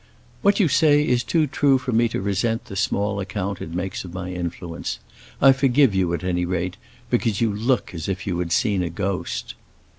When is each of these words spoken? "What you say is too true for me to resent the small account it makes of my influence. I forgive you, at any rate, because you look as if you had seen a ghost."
"What 0.41 0.59
you 0.59 0.67
say 0.67 1.07
is 1.07 1.23
too 1.23 1.45
true 1.45 1.77
for 1.77 1.91
me 1.91 2.09
to 2.09 2.21
resent 2.23 2.65
the 2.65 2.75
small 2.75 3.19
account 3.19 3.61
it 3.61 3.69
makes 3.75 4.03
of 4.03 4.15
my 4.15 4.31
influence. 4.33 4.97
I 5.39 5.51
forgive 5.51 5.93
you, 5.93 6.11
at 6.15 6.23
any 6.23 6.43
rate, 6.43 6.75
because 7.11 7.39
you 7.39 7.53
look 7.53 7.93
as 7.93 8.09
if 8.09 8.25
you 8.25 8.39
had 8.39 8.51
seen 8.51 8.81
a 8.81 8.89
ghost." 8.89 9.53